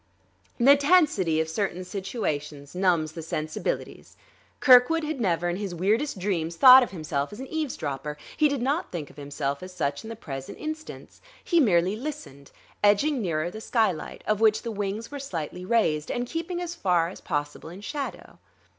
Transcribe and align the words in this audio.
The 0.59 0.75
tensity 0.77 1.39
of 1.39 1.47
certain 1.47 1.83
situations 1.85 2.73
numbs 2.73 3.11
the 3.11 3.21
sensibilities. 3.21 4.17
Kirkwood 4.59 5.03
had 5.03 5.21
never 5.21 5.47
in 5.47 5.57
his 5.57 5.75
weirdest 5.75 6.17
dreams 6.17 6.55
thought 6.55 6.81
of 6.81 6.89
himself 6.89 7.31
as 7.31 7.39
an 7.39 7.45
eavesdropper; 7.45 8.17
he 8.35 8.47
did 8.49 8.63
not 8.63 8.91
think 8.91 9.11
of 9.11 9.17
himself 9.17 9.61
as 9.61 9.71
such 9.75 10.03
in 10.03 10.09
the 10.09 10.15
present 10.15 10.57
instance; 10.57 11.21
he 11.43 11.59
merely 11.59 11.95
listened, 11.95 12.49
edging 12.83 13.21
nearer 13.21 13.51
the 13.51 13.61
skylight, 13.61 14.23
of 14.25 14.41
which 14.41 14.63
the 14.63 14.71
wings 14.71 15.11
were 15.11 15.19
slightly 15.19 15.63
raised, 15.65 16.09
and 16.09 16.25
keeping 16.25 16.59
as 16.59 16.73
far 16.73 17.09
as 17.09 17.21
possible 17.21 17.69
in 17.69 17.81
shadow. 17.81 18.39